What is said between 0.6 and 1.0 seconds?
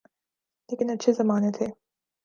لیکن